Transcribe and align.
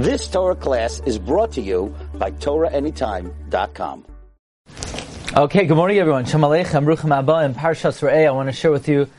This 0.00 0.28
Torah 0.28 0.56
class 0.56 1.02
is 1.04 1.18
brought 1.18 1.52
to 1.52 1.60
you 1.60 1.94
by 2.14 2.30
TorahAnytime.com. 2.30 4.06
Okay, 5.36 5.66
good 5.66 5.76
morning 5.76 5.98
everyone. 5.98 6.24
Shalom 6.24 6.50
Aleichem, 6.50 7.18
Abba, 7.18 7.44
in 7.44 7.52
Parshas 7.52 8.00
Re'eh, 8.00 8.26
I 8.26 8.30
want 8.30 8.48
to 8.48 8.54
share 8.54 8.70
with 8.70 8.88
you 8.88 9.10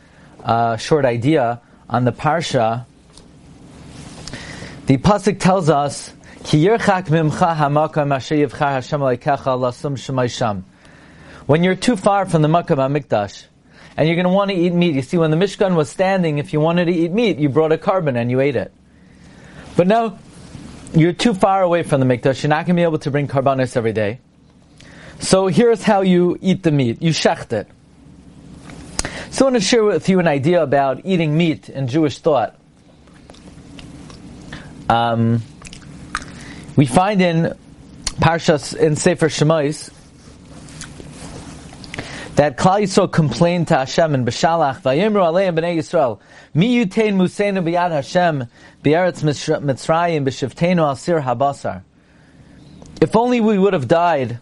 a 0.44 0.80
short 0.80 1.06
idea 1.06 1.62
on 1.88 2.04
the 2.04 2.12
Parsha. 2.12 2.88
The 4.88 4.98
Pasuk 4.98 5.40
tells 5.40 5.70
us, 5.70 6.16
Ki 6.46 6.66
yirchak 6.66 7.10
mimcha 7.10 7.56
hamakam 7.56 8.10
Hashem 8.10 9.02
lasum. 9.02 10.64
When 11.46 11.64
you're 11.64 11.76
too 11.76 11.96
far 11.96 12.26
from 12.26 12.42
the 12.42 12.48
Makom 12.48 12.78
HaMikdash, 12.78 13.46
and 13.98 14.08
you're 14.08 14.16
going 14.16 14.26
to 14.26 14.32
want 14.32 14.50
to 14.50 14.58
eat 14.58 14.74
meat. 14.74 14.96
You 14.96 15.04
see, 15.04 15.20
when 15.20 15.30
the 15.30 15.38
Mishkan 15.38 15.76
was 15.76 15.92
standing, 15.92 16.40
if 16.40 16.54
you 16.54 16.60
wanted 16.60 16.86
to 16.86 16.92
eat 16.92 17.12
meat, 17.12 17.38
you 17.38 17.50
brought 17.50 17.72
a 17.72 17.78
korban 17.78 18.20
and 18.20 18.32
you 18.32 18.40
ate 18.40 18.56
it. 18.56 18.74
But 19.78 19.86
now, 19.86 20.18
you're 20.94 21.14
too 21.14 21.34
far 21.34 21.62
away 21.62 21.84
from 21.84 22.00
the 22.00 22.06
Mikdash, 22.06 22.44
you're 22.44 22.50
not 22.50 22.66
going 22.66 22.76
to 22.76 22.80
be 22.80 22.84
able 22.84 23.00
to 23.00 23.12
bring 23.12 23.28
korbanos 23.28 23.78
every 23.78 23.94
day. 23.94 24.20
So 25.20 25.48
here's 25.48 25.84
how 25.84 26.02
you 26.02 26.38
eat 26.42 26.64
the 26.64 26.72
meat. 26.72 27.02
You 27.02 27.12
shecht 27.12 27.54
it. 27.54 27.68
So 29.30 29.46
I 29.46 29.52
want 29.52 29.62
to 29.62 29.62
share 29.62 29.84
with 29.84 30.10
you 30.10 30.20
an 30.20 30.28
idea 30.28 30.62
about 30.62 31.06
eating 31.06 31.38
meat 31.38 31.70
in 31.70 31.88
Jewish 31.88 32.18
thought. 32.18 32.60
Um, 34.90 35.42
we 36.76 36.86
find 36.86 37.22
in 37.22 37.56
Parshas 38.20 38.76
in 38.76 38.96
Sefer 38.96 39.30
Shemais 39.30 39.90
that 42.36 42.58
Klal 42.58 42.82
Yisrael 42.82 43.12
complained 43.12 43.68
to 43.68 43.76
Hashem 43.76 44.16
in 44.16 44.26
Beshalach, 44.26 44.82
Vayimru 44.82 45.22
Aleim 45.22 45.58
Bnei 45.58 45.78
Yisrael, 45.78 46.20
Mi 46.54 46.78
Yutein 46.78 47.16
Museinu 47.16 47.64
B'yad 47.64 47.92
Hashem, 47.92 48.48
B'eretz 48.84 49.22
Mitzrayim, 49.24 50.26
B'shivteinu 50.26 50.80
Al 50.80 50.96
Sir 50.96 51.22
Habasar. 51.22 51.84
If 53.02 53.16
only 53.16 53.42
we 53.42 53.58
would 53.58 53.74
have 53.74 53.88
died 53.88 54.40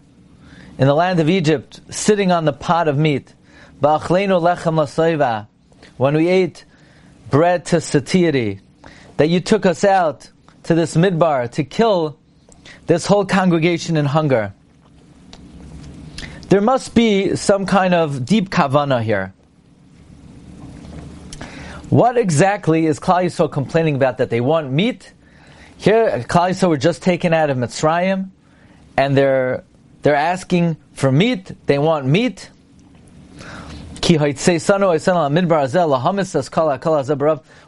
in 0.78 0.86
the 0.86 0.94
land 0.94 1.18
of 1.20 1.28
Egypt, 1.28 1.80
sitting 1.90 2.30
on 2.30 2.44
the 2.44 2.52
pot 2.52 2.88
of 2.88 2.96
meat, 2.96 3.34
Ba'achleinu 3.82 4.40
Lechem 4.40 4.74
Lasoiva, 4.74 5.48
when 5.96 6.14
we 6.14 6.28
ate 6.28 6.64
bread 7.28 7.64
to 7.66 7.80
satiety, 7.80 8.60
that 9.16 9.28
you 9.28 9.40
took 9.40 9.66
us 9.66 9.84
out 9.84 10.30
to 10.62 10.74
this 10.74 10.96
midbar 10.96 11.50
to 11.50 11.64
kill 11.64 12.18
this 12.86 13.06
whole 13.06 13.24
congregation 13.24 13.96
in 13.96 14.06
hunger. 14.06 14.54
There 16.50 16.60
must 16.60 16.96
be 16.96 17.36
some 17.36 17.64
kind 17.64 17.94
of 17.94 18.24
deep 18.24 18.50
kavana 18.50 19.00
here. 19.00 19.32
What 21.90 22.18
exactly 22.18 22.86
is 22.86 22.98
Klal 22.98 23.24
Yisrael 23.24 23.52
complaining 23.52 23.94
about? 23.94 24.18
That 24.18 24.30
they 24.30 24.40
want 24.40 24.72
meat? 24.72 25.12
Here, 25.76 26.10
Klal 26.28 26.50
Yisrael 26.50 26.70
were 26.70 26.76
just 26.76 27.04
taken 27.04 27.32
out 27.32 27.50
of 27.50 27.56
Mitzrayim, 27.56 28.30
and 28.96 29.16
they're 29.16 29.62
they're 30.02 30.16
asking 30.16 30.76
for 30.92 31.12
meat. 31.12 31.52
They 31.66 31.78
want 31.78 32.06
meat. 32.06 32.50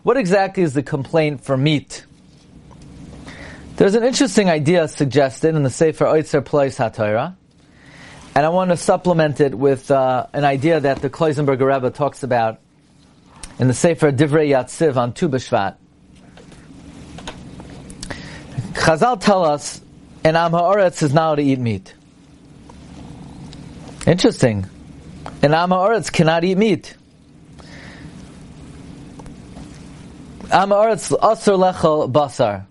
What 0.03 0.17
exactly 0.17 0.63
is 0.65 0.75
the 0.75 0.83
complaint 0.83 1.41
for 1.41 1.57
meat? 1.57 2.05
There's 3.77 3.95
an 3.95 4.03
interesting 4.03 4.51
idea 4.51 4.89
suggested 4.89 5.55
in 5.55 5.63
the 5.63 5.71
Sefer 5.71 6.07
Oitzer 6.07 6.45
Plois 6.45 6.77
HaTorah, 6.77 7.37
and 8.35 8.47
I 8.47 8.49
want 8.49 8.71
to 8.71 8.77
supplement 8.77 9.41
it 9.41 9.55
with 9.55 9.91
uh, 9.91 10.27
an 10.33 10.45
idea 10.45 10.81
that 10.81 11.03
the 11.03 11.11
Kloisenberger 11.11 11.73
Rebbe 11.73 11.91
talks 11.91 12.23
about 12.23 12.61
in 13.59 13.69
the 13.69 13.75
Sefer 13.75 14.11
Divrei 14.11 14.49
Yatziv 14.49 14.97
on 14.97 15.13
Tu 15.13 15.29
B'Shvat. 15.29 15.77
Chazal 18.73 19.21
tell 19.21 19.45
us, 19.45 19.83
an 20.25 20.37
Am 20.37 20.53
Ha'aretz 20.53 21.03
is 21.03 21.13
now 21.13 21.35
to 21.35 21.43
eat 21.43 21.59
meat. 21.59 21.95
Interesting. 24.07 24.67
An 25.43 25.53
Am 25.53 25.71
Ha'aretz 25.71 26.11
cannot 26.11 26.43
eat 26.43 26.57
meat. 26.57 26.97
Am 30.51 30.71
Ha'aretz 30.71 31.11
asur 31.19 31.59
lechel 31.59 32.11
basar. 32.11 32.67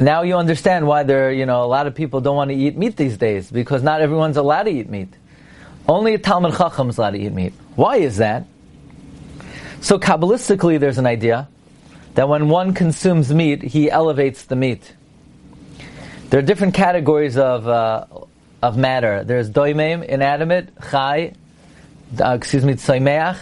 Now 0.00 0.22
you 0.22 0.36
understand 0.36 0.86
why 0.86 1.02
there, 1.02 1.32
you 1.32 1.44
know, 1.44 1.64
a 1.64 1.66
lot 1.66 1.88
of 1.88 1.94
people 1.94 2.20
don't 2.20 2.36
want 2.36 2.50
to 2.50 2.56
eat 2.56 2.76
meat 2.76 2.96
these 2.96 3.16
days 3.16 3.50
because 3.50 3.82
not 3.82 4.00
everyone's 4.00 4.36
allowed 4.36 4.64
to 4.64 4.70
eat 4.70 4.88
meat. 4.88 5.12
Only 5.88 6.14
a 6.14 6.18
Talmud 6.18 6.56
Chacham 6.56 6.88
is 6.88 6.98
allowed 6.98 7.12
to 7.12 7.18
eat 7.18 7.32
meat. 7.32 7.52
Why 7.74 7.96
is 7.96 8.18
that? 8.18 8.46
So 9.80 9.98
kabbalistically, 9.98 10.78
there's 10.78 10.98
an 10.98 11.06
idea 11.06 11.48
that 12.14 12.28
when 12.28 12.48
one 12.48 12.74
consumes 12.74 13.34
meat, 13.34 13.62
he 13.62 13.90
elevates 13.90 14.44
the 14.44 14.54
meat. 14.54 14.94
There 16.30 16.38
are 16.38 16.42
different 16.42 16.74
categories 16.74 17.36
of 17.36 17.66
uh, 17.66 18.04
of 18.62 18.76
matter. 18.76 19.24
There's 19.24 19.50
doimim, 19.50 20.04
inanimate, 20.04 20.68
chai, 20.90 21.32
uh, 22.20 22.34
excuse 22.34 22.64
me, 22.64 22.74
tzaimeach, 22.74 23.38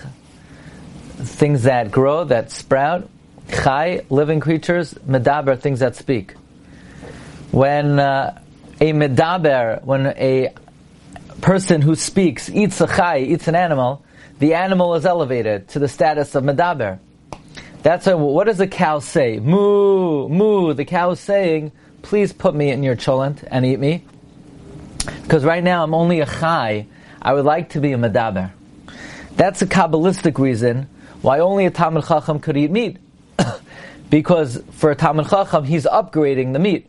things 1.19 1.65
that 1.65 1.91
grow, 1.91 2.25
that 2.25 2.51
sprout, 2.51 3.09
chai, 3.51 4.05
living 4.09 4.41
creatures, 4.41 4.95
medaber, 5.07 5.59
things 5.59 5.81
that 5.81 5.97
speak 5.97 6.35
when 7.51 7.99
uh, 7.99 8.41
a 8.81 8.93
medaber, 8.93 9.83
when 9.85 10.07
a 10.07 10.53
person 11.41 11.81
who 11.81 11.95
speaks 11.95 12.49
eats 12.51 12.81
a 12.81 12.87
chai, 12.87 13.19
eats 13.19 13.49
an 13.49 13.55
animal, 13.55 14.05
the 14.39 14.55
animal 14.55 14.95
is 14.95 15.07
elevated 15.07 15.69
to 15.69 15.79
the 15.79 15.89
status 15.89 16.35
of 16.35 16.45
medaber. 16.45 16.99
That's 17.83 18.07
what 18.07 18.45
does 18.45 18.61
a 18.61 18.67
cow 18.67 18.99
say? 18.99 19.39
Moo, 19.39 20.29
moo. 20.29 20.75
The 20.75 20.85
cow 20.85 21.13
is 21.13 21.21
saying, 21.21 21.73
please 22.03 22.33
put 22.33 22.55
me 22.55 22.71
in 22.71 22.83
your 22.83 22.97
cholent 22.97 23.47
and 23.51 23.65
eat 23.65 23.79
me. 23.79 24.05
Because 25.23 25.45
right 25.45 25.63
now 25.63 25.85
I'm 25.85 25.95
only 25.95 26.21
a 26.21 26.27
chai. 26.27 26.87
I 27.23 27.33
would 27.33 27.45
like 27.45 27.71
to 27.71 27.81
be 27.81 27.93
a 27.93 27.97
medaber. 27.97 28.51
That's 29.37 29.63
a 29.63 29.67
Kabbalistic 29.67 30.39
reason 30.39 30.89
why 31.23 31.39
only 31.39 31.67
a 31.67 31.71
Talmud 31.71 32.07
Chacham 32.07 32.41
could 32.41 32.57
eat 32.57 32.71
meat. 32.71 32.99
because 34.11 34.63
for 34.73 34.91
a 34.91 34.97
Talmud 34.97 35.29
Chacham, 35.29 35.65
he's 35.65 35.87
upgrading 35.87 36.53
the 36.53 36.59
meat. 36.59 36.89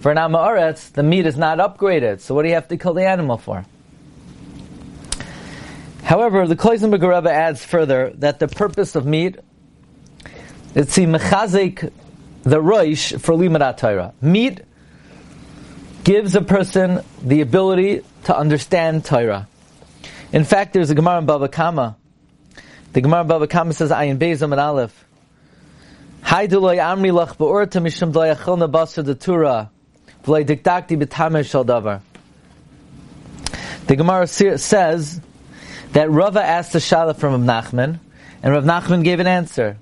For 0.00 0.10
an 0.10 0.18
Amaretz, 0.18 0.92
the 0.92 1.02
meat 1.02 1.26
is 1.26 1.36
not 1.36 1.58
upgraded. 1.58 2.20
So 2.20 2.34
what 2.34 2.42
do 2.42 2.48
you 2.48 2.54
have 2.54 2.68
to 2.68 2.76
kill 2.76 2.94
the 2.94 3.06
animal 3.06 3.38
for? 3.38 3.64
However, 6.02 6.46
the 6.46 6.56
Kloisenberger 6.56 7.16
Rebbe 7.16 7.32
adds 7.32 7.64
further 7.64 8.12
that 8.16 8.38
the 8.38 8.46
purpose 8.46 8.94
of 8.94 9.06
meat 9.06 9.36
is 10.74 10.92
to 10.94 11.06
mechazik 11.06 11.90
the 12.42 12.60
roish 12.60 13.18
for 13.20 13.34
limadat 13.34 13.78
Torah. 13.78 14.12
Meat 14.20 14.60
gives 16.04 16.34
a 16.34 16.42
person 16.42 17.02
the 17.22 17.40
ability 17.40 18.02
to 18.24 18.36
understand 18.36 19.06
Torah. 19.06 19.48
In 20.30 20.44
fact, 20.44 20.74
there's 20.74 20.90
a 20.90 20.94
Gemara 20.94 21.18
in 21.18 21.26
Bava 21.26 21.50
Kama. 21.50 21.96
The 22.92 23.00
Gemara 23.00 23.22
in 23.22 23.28
Bava 23.28 23.48
Kama 23.48 23.72
says, 23.72 23.90
Ayin 23.90 24.18
Bezam 24.18 24.52
and 24.52 24.60
Aleph. 24.60 25.04
Haiduloi 26.22 26.78
amri 26.78 27.12
lach 27.12 27.36
ba'urta 27.36 27.80
mishum 27.80 28.12
doyachilna 28.12 28.70
basar 28.70 29.18
Torah. 29.18 29.70
The 33.86 33.96
Gemara 33.96 34.26
says 34.26 35.20
that 35.92 36.10
Rava 36.10 36.42
asked 36.42 36.74
a 36.74 36.78
shala 36.78 37.14
from 37.16 37.46
Rav 37.46 37.64
Nachman, 37.64 37.98
and 38.42 38.52
Rav 38.54 38.64
Nachman 38.64 39.04
gave 39.04 39.20
an 39.20 39.26
answer. 39.26 39.76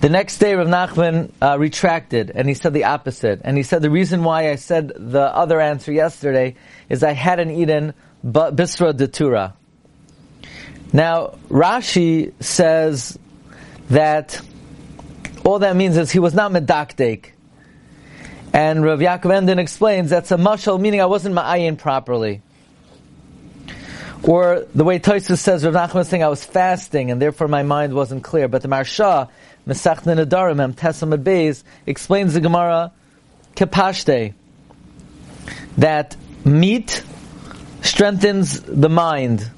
The 0.00 0.08
next 0.08 0.38
day, 0.38 0.54
Rav 0.54 0.66
Nachman 0.66 1.30
uh, 1.40 1.56
retracted, 1.58 2.32
and 2.34 2.48
he 2.48 2.54
said 2.54 2.74
the 2.74 2.84
opposite. 2.84 3.40
And 3.44 3.56
he 3.56 3.62
said 3.62 3.82
the 3.82 3.90
reason 3.90 4.24
why 4.24 4.50
I 4.50 4.56
said 4.56 4.92
the 4.96 5.22
other 5.22 5.60
answer 5.60 5.92
yesterday 5.92 6.56
is 6.88 7.04
I 7.04 7.12
hadn't 7.12 7.52
eaten 7.52 7.94
bisra 8.24 8.96
datura. 8.96 9.54
Now, 10.92 11.38
Rashi 11.48 12.32
says 12.42 13.16
that 13.88 14.40
all 15.44 15.60
that 15.60 15.76
means 15.76 15.96
is 15.96 16.10
he 16.10 16.18
was 16.18 16.34
not 16.34 16.50
medakdek. 16.50 17.30
And 18.52 18.84
Rav 18.84 18.98
Yaakov 18.98 19.34
Emden 19.34 19.58
explains 19.58 20.10
that's 20.10 20.30
a 20.30 20.36
mashal, 20.36 20.78
meaning 20.78 21.00
I 21.00 21.06
wasn't 21.06 21.34
ma'ayin 21.34 21.78
properly. 21.78 22.42
Or 24.22 24.66
the 24.74 24.84
way 24.84 24.98
Toysus 24.98 25.38
says, 25.38 25.64
Rav 25.64 25.74
Nachman 25.74 25.94
was 25.94 26.08
saying 26.08 26.22
I 26.22 26.28
was 26.28 26.44
fasting 26.44 27.10
and 27.10 27.20
therefore 27.20 27.48
my 27.48 27.62
mind 27.62 27.94
wasn't 27.94 28.22
clear. 28.22 28.48
But 28.48 28.62
the 28.62 28.68
Maharsha, 28.68 29.30
Mesach 29.66 30.02
Nedarim, 30.02 30.60
Em 30.60 30.74
Tesamad 30.74 31.64
explains 31.86 32.34
the 32.34 32.40
Gemara, 32.40 32.92
Kepashte, 33.56 34.34
that 35.78 36.16
meat 36.44 37.02
strengthens 37.80 38.60
the 38.60 38.88
mind. 38.88 39.50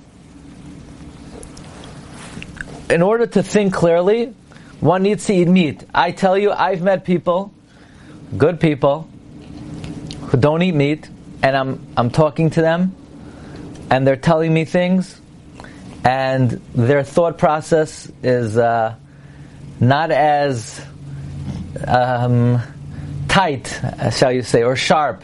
In 2.88 3.02
order 3.02 3.26
to 3.26 3.42
think 3.42 3.74
clearly, 3.74 4.34
one 4.80 5.02
needs 5.02 5.26
to 5.26 5.34
eat 5.34 5.48
meat. 5.48 5.84
I 5.94 6.12
tell 6.12 6.38
you, 6.38 6.52
I've 6.52 6.80
met 6.80 7.04
people 7.04 7.52
good 8.36 8.60
people 8.60 9.08
who 10.22 10.38
don't 10.38 10.62
eat 10.62 10.74
meat, 10.74 11.08
and 11.42 11.56
I'm 11.56 11.86
I'm 11.96 12.10
talking 12.10 12.50
to 12.50 12.60
them, 12.60 12.94
and 13.90 14.06
they're 14.06 14.16
telling 14.16 14.52
me 14.52 14.64
things, 14.64 15.20
and 16.04 16.50
their 16.74 17.04
thought 17.04 17.38
process 17.38 18.10
is 18.22 18.56
uh, 18.56 18.94
not 19.80 20.10
as 20.10 20.84
um, 21.86 22.60
tight, 23.28 23.80
shall 24.12 24.32
you 24.32 24.42
say, 24.42 24.62
or 24.62 24.76
sharp. 24.76 25.22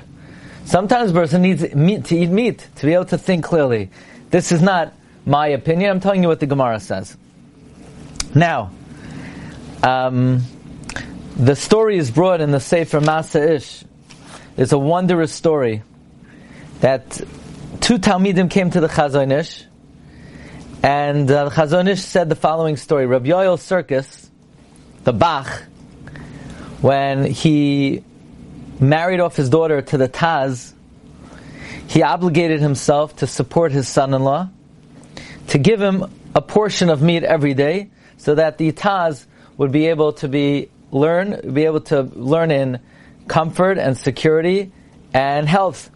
Sometimes 0.64 1.10
a 1.10 1.14
person 1.14 1.42
needs 1.42 1.74
meat 1.74 2.04
to 2.06 2.16
eat 2.16 2.30
meat 2.30 2.66
to 2.76 2.86
be 2.86 2.94
able 2.94 3.06
to 3.06 3.18
think 3.18 3.44
clearly. 3.44 3.90
This 4.30 4.52
is 4.52 4.62
not 4.62 4.92
my 5.26 5.48
opinion. 5.48 5.90
I'm 5.90 6.00
telling 6.00 6.22
you 6.22 6.28
what 6.28 6.40
the 6.40 6.46
Gemara 6.46 6.78
says. 6.80 7.16
Now, 8.34 8.70
um, 9.82 10.42
the 11.40 11.56
story 11.56 11.96
is 11.96 12.10
brought 12.10 12.42
in 12.42 12.50
the 12.50 12.60
Sefer 12.60 13.00
Maaseh 13.00 13.52
Ish. 13.52 13.84
It's 14.58 14.72
a 14.72 14.78
wondrous 14.78 15.32
story 15.32 15.82
that 16.80 17.10
two 17.80 17.98
Talmidim 17.98 18.50
came 18.50 18.70
to 18.70 18.80
the 18.80 18.88
Chazon 18.88 19.32
Ish, 19.32 19.64
and 20.82 21.30
uh, 21.30 21.44
the 21.44 21.50
Chazon 21.50 21.88
Ish 21.88 22.02
said 22.02 22.28
the 22.28 22.34
following 22.34 22.76
story. 22.76 23.06
Rabbi 23.06 23.28
Yoel 23.28 23.56
Sirkis, 23.56 24.28
the 25.04 25.14
Bach, 25.14 25.46
when 26.82 27.24
he 27.24 28.04
married 28.78 29.20
off 29.20 29.34
his 29.34 29.48
daughter 29.48 29.80
to 29.80 29.96
the 29.96 30.10
Taz, 30.10 30.74
he 31.86 32.02
obligated 32.02 32.60
himself 32.60 33.16
to 33.16 33.26
support 33.26 33.72
his 33.72 33.88
son-in-law, 33.88 34.50
to 35.48 35.58
give 35.58 35.80
him 35.80 36.04
a 36.34 36.42
portion 36.42 36.90
of 36.90 37.00
meat 37.00 37.24
every 37.24 37.54
day, 37.54 37.88
so 38.18 38.34
that 38.34 38.58
the 38.58 38.72
Taz 38.72 39.24
would 39.56 39.72
be 39.72 39.86
able 39.86 40.12
to 40.12 40.28
be 40.28 40.68
learn, 40.90 41.52
be 41.52 41.64
able 41.64 41.80
to 41.82 42.02
learn 42.02 42.50
in 42.50 42.80
comfort 43.28 43.78
and 43.78 43.96
security 43.96 44.72
and 45.12 45.48
health. 45.48 45.90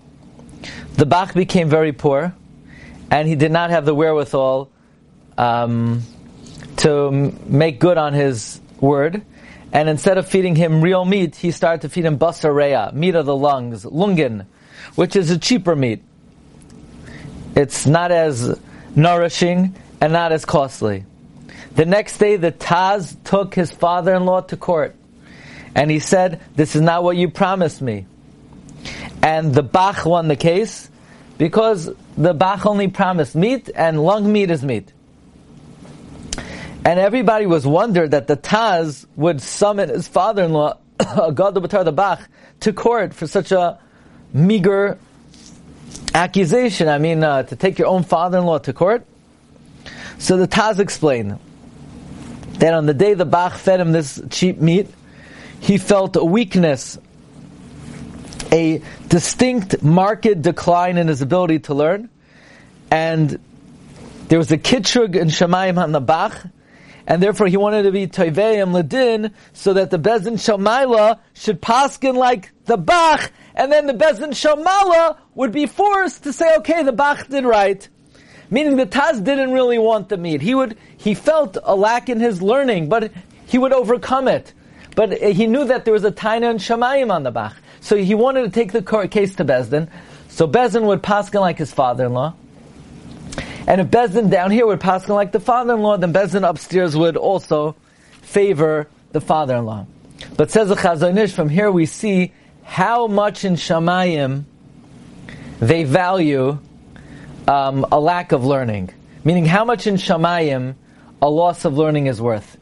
The 0.94 1.06
Bach 1.06 1.34
became 1.34 1.68
very 1.68 1.92
poor, 1.92 2.34
and 3.10 3.28
he 3.28 3.34
did 3.34 3.52
not 3.52 3.70
have 3.70 3.84
the 3.84 3.94
wherewithal 3.94 4.70
um, 5.36 6.02
to 6.78 7.10
make 7.10 7.80
good 7.80 7.98
on 7.98 8.12
his 8.12 8.60
word. 8.80 9.22
And 9.72 9.88
instead 9.88 10.18
of 10.18 10.28
feeding 10.28 10.54
him 10.54 10.80
real 10.80 11.04
meat, 11.04 11.34
he 11.34 11.50
started 11.50 11.82
to 11.82 11.88
feed 11.88 12.04
him 12.04 12.18
basareya, 12.18 12.92
meat 12.92 13.16
of 13.16 13.26
the 13.26 13.36
lungs, 13.36 13.84
lungen, 13.84 14.46
which 14.94 15.16
is 15.16 15.30
a 15.30 15.38
cheaper 15.38 15.74
meat. 15.74 16.02
It's 17.56 17.86
not 17.86 18.12
as 18.12 18.58
nourishing 18.94 19.74
and 20.00 20.12
not 20.12 20.30
as 20.32 20.44
costly. 20.44 21.04
The 21.74 21.84
next 21.84 22.18
day, 22.18 22.36
the 22.36 22.52
Taz 22.52 23.16
took 23.24 23.54
his 23.54 23.70
father-in-law 23.72 24.42
to 24.42 24.56
court, 24.56 24.94
and 25.74 25.90
he 25.90 25.98
said, 25.98 26.40
"This 26.54 26.76
is 26.76 26.82
not 26.82 27.02
what 27.02 27.16
you 27.16 27.28
promised 27.28 27.82
me." 27.82 28.06
And 29.22 29.52
the 29.52 29.62
Bach 29.62 30.04
won 30.06 30.28
the 30.28 30.36
case 30.36 30.88
because 31.36 31.90
the 32.16 32.32
Bach 32.32 32.64
only 32.64 32.88
promised 32.88 33.34
meat, 33.34 33.70
and 33.74 34.02
lung 34.02 34.30
meat 34.30 34.50
is 34.50 34.62
meat. 34.62 34.92
And 36.84 37.00
everybody 37.00 37.46
was 37.46 37.66
wondered 37.66 38.12
that 38.12 38.28
the 38.28 38.36
Taz 38.36 39.06
would 39.16 39.40
summon 39.40 39.88
his 39.88 40.06
father-in-law, 40.06 40.76
God 41.34 41.54
the 41.54 41.92
Bach, 41.92 42.20
to 42.60 42.72
court 42.72 43.14
for 43.14 43.26
such 43.26 43.50
a 43.50 43.80
meager 44.32 44.98
accusation. 46.14 46.88
I 46.88 46.98
mean, 46.98 47.24
uh, 47.24 47.42
to 47.44 47.56
take 47.56 47.78
your 47.78 47.88
own 47.88 48.04
father-in-law 48.04 48.58
to 48.58 48.72
court. 48.72 49.04
So 50.18 50.36
the 50.36 50.46
Taz 50.46 50.78
explained 50.78 51.38
that 52.58 52.74
on 52.74 52.86
the 52.86 52.94
day 52.94 53.14
the 53.14 53.24
Bach 53.24 53.54
fed 53.54 53.80
him 53.80 53.92
this 53.92 54.20
cheap 54.30 54.60
meat, 54.60 54.88
he 55.60 55.78
felt 55.78 56.16
a 56.16 56.24
weakness, 56.24 56.98
a 58.52 58.82
distinct, 59.08 59.82
marked 59.82 60.42
decline 60.42 60.98
in 60.98 61.08
his 61.08 61.22
ability 61.22 61.60
to 61.60 61.74
learn, 61.74 62.10
and 62.90 63.38
there 64.28 64.38
was 64.38 64.52
a 64.52 64.58
kitrug 64.58 65.16
in 65.16 65.28
Shemayim 65.28 65.82
on 65.82 65.92
the 65.92 66.00
Bach, 66.00 66.46
and 67.06 67.22
therefore 67.22 67.46
he 67.46 67.56
wanted 67.56 67.82
to 67.82 67.92
be 67.92 68.06
Toiveim 68.06 68.72
Ladin, 68.72 69.32
so 69.52 69.74
that 69.74 69.90
the 69.90 69.98
Bezin 69.98 70.34
Shalmaila 70.34 71.18
should 71.34 71.60
paskin 71.60 72.14
like 72.14 72.52
the 72.64 72.76
Bach, 72.76 73.32
and 73.54 73.70
then 73.70 73.86
the 73.86 73.94
Bezin 73.94 74.30
Shalmala 74.30 75.18
would 75.34 75.52
be 75.52 75.66
forced 75.66 76.24
to 76.24 76.32
say, 76.32 76.56
okay, 76.58 76.82
the 76.82 76.92
Bach 76.92 77.28
did 77.28 77.44
right. 77.44 77.88
Meaning 78.54 78.76
the 78.76 78.86
Taz 78.86 79.24
didn't 79.24 79.50
really 79.50 79.78
want 79.78 80.08
the 80.08 80.16
meat. 80.16 80.40
He 80.40 80.54
would, 80.54 80.78
he 80.96 81.14
felt 81.14 81.58
a 81.64 81.74
lack 81.74 82.08
in 82.08 82.20
his 82.20 82.40
learning, 82.40 82.88
but 82.88 83.10
he 83.46 83.58
would 83.58 83.72
overcome 83.72 84.28
it. 84.28 84.52
But 84.94 85.20
he 85.20 85.48
knew 85.48 85.64
that 85.64 85.84
there 85.84 85.92
was 85.92 86.04
a 86.04 86.12
Taina 86.12 86.50
and 86.50 86.60
Shamayim 86.60 87.12
on 87.12 87.24
the 87.24 87.32
Bach. 87.32 87.56
So 87.80 87.96
he 87.96 88.14
wanted 88.14 88.42
to 88.42 88.50
take 88.50 88.70
the 88.70 89.08
case 89.08 89.34
to 89.34 89.44
Bezdin. 89.44 89.88
So 90.28 90.46
Bezdin 90.46 90.82
would 90.82 91.02
paskin 91.02 91.40
like 91.40 91.58
his 91.58 91.72
father-in-law. 91.72 92.32
And 93.66 93.80
if 93.80 93.88
Bezdin 93.88 94.30
down 94.30 94.52
here 94.52 94.68
would 94.68 94.78
pass 94.78 95.08
like 95.08 95.32
the 95.32 95.40
father-in-law, 95.40 95.96
then 95.96 96.12
Bezdin 96.12 96.48
upstairs 96.48 96.96
would 96.96 97.16
also 97.16 97.74
favor 98.22 98.86
the 99.10 99.20
father-in-law. 99.20 99.84
But 100.36 100.52
says 100.52 100.68
the 100.68 100.76
Chazon 100.76 101.18
Ish, 101.18 101.32
from 101.32 101.48
here 101.48 101.72
we 101.72 101.86
see 101.86 102.32
how 102.62 103.08
much 103.08 103.44
in 103.44 103.54
Shamayim 103.54 104.44
they 105.58 105.82
value 105.82 106.60
um, 107.48 107.86
a 107.90 108.00
lack 108.00 108.32
of 108.32 108.44
learning. 108.44 108.90
Meaning 109.24 109.46
how 109.46 109.64
much 109.64 109.86
in 109.86 109.96
Shamayim 109.96 110.74
a 111.20 111.28
loss 111.28 111.64
of 111.64 111.76
learning 111.76 112.06
is 112.06 112.20
worth. 112.20 112.56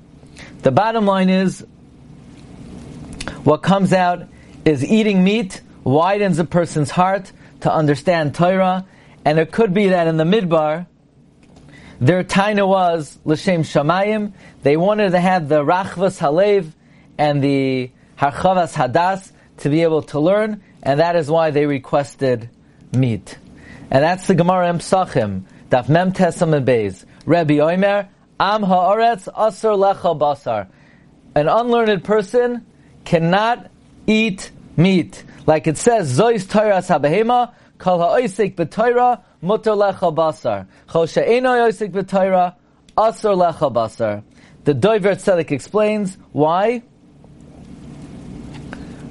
The 0.62 0.70
bottom 0.70 1.06
line 1.06 1.28
is, 1.28 1.66
what 3.44 3.62
comes 3.62 3.92
out 3.92 4.28
is 4.64 4.84
eating 4.84 5.24
meat 5.24 5.60
widens 5.84 6.38
a 6.38 6.44
person's 6.44 6.90
heart 6.90 7.32
to 7.60 7.72
understand 7.72 8.34
Torah, 8.34 8.86
and 9.24 9.38
it 9.38 9.50
could 9.50 9.74
be 9.74 9.88
that 9.88 10.06
in 10.06 10.16
the 10.16 10.24
midbar, 10.24 10.86
their 12.00 12.24
taina 12.24 12.66
was 12.66 13.18
l'shem 13.24 13.62
shamayim. 13.62 14.32
They 14.62 14.76
wanted 14.76 15.10
to 15.10 15.20
have 15.20 15.48
the 15.48 15.64
rachvas 15.64 16.18
halev 16.18 16.72
and 17.18 17.42
the 17.42 17.90
harchavas 18.18 18.74
hadas 18.74 19.30
to 19.58 19.68
be 19.68 19.82
able 19.82 20.02
to 20.02 20.20
learn, 20.20 20.62
and 20.82 21.00
that 21.00 21.16
is 21.16 21.30
why 21.30 21.50
they 21.50 21.66
requested 21.66 22.48
meat. 22.92 23.38
And 23.92 24.02
that's 24.02 24.26
the 24.26 24.34
Gemara 24.34 24.68
Em 24.68 24.78
Daf 24.78 25.88
Mem 25.90 26.12
Tesam 26.12 26.56
and 26.56 26.66
Beis. 26.66 27.04
Rabbi 27.26 27.56
Oimer, 27.56 28.08
Am 28.40 28.62
haaretz 28.62 29.28
asur 29.30 29.76
lecha 29.76 30.18
basar. 30.18 30.68
An 31.34 31.46
unlearned 31.46 32.02
person 32.02 32.64
cannot 33.04 33.70
eat 34.06 34.50
meat. 34.78 35.22
Like 35.44 35.66
it 35.66 35.76
says, 35.76 36.18
Zois 36.18 36.48
Torah 36.48 36.78
Sabahema, 36.78 37.52
Kol 37.76 37.98
ha'oisik 37.98 38.54
b'Torah, 38.54 39.20
mutar 39.42 39.76
lecha 39.76 40.14
basar. 40.14 40.66
Chol 40.88 41.12
she'eno 41.12 41.50
oisik 41.50 41.92
b'Torah, 41.92 42.54
asur 42.96 43.36
lecha 43.36 43.70
basar. 43.70 44.22
The 44.64 44.72
Doiver 44.72 45.16
Tzedek 45.16 45.50
explains 45.50 46.16
why 46.32 46.82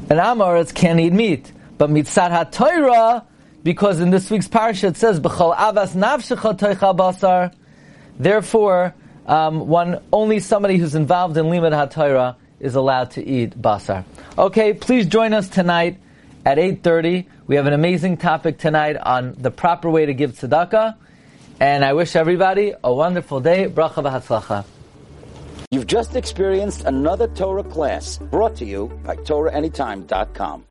an 0.09 0.17
Amoritz 0.17 0.73
can't 0.73 0.99
eat 0.99 1.13
meat. 1.13 1.51
But 1.77 1.91
mitzad 1.91 2.31
ha-Torah, 2.31 3.27
because 3.63 3.99
in 3.99 4.09
this 4.09 4.29
week's 4.29 4.47
parsha 4.47 4.85
it 4.85 4.97
says, 4.97 5.19
B'chol 5.19 5.55
avas 5.55 5.95
nafshecha 5.95 6.95
basar, 6.95 7.53
therefore, 8.17 8.93
um, 9.27 9.67
one, 9.67 10.01
only 10.11 10.39
somebody 10.39 10.77
who's 10.77 10.95
involved 10.95 11.37
in 11.37 11.45
limud 11.45 11.73
ha-Torah 11.73 12.37
is 12.59 12.75
allowed 12.75 13.11
to 13.11 13.25
eat 13.25 13.59
basar. 13.59 14.03
Okay, 14.37 14.73
please 14.73 15.05
join 15.05 15.33
us 15.33 15.49
tonight 15.49 15.99
at 16.45 16.57
8.30. 16.57 17.25
We 17.47 17.55
have 17.55 17.67
an 17.67 17.73
amazing 17.73 18.17
topic 18.17 18.57
tonight 18.57 18.97
on 18.97 19.35
the 19.37 19.51
proper 19.51 19.89
way 19.89 20.05
to 20.05 20.13
give 20.13 20.33
tzedakah. 20.33 20.95
And 21.59 21.85
I 21.85 21.93
wish 21.93 22.15
everybody 22.15 22.73
a 22.83 22.93
wonderful 22.93 23.39
day. 23.39 23.69
Bracha 23.69 24.01
v'hatzlacha. 24.03 24.65
You've 25.69 25.87
just 25.87 26.15
experienced 26.15 26.83
another 26.85 27.27
Torah 27.27 27.63
class 27.63 28.17
brought 28.17 28.55
to 28.57 28.65
you 28.65 28.87
by 29.05 29.15
TorahAnytime.com. 29.15 30.59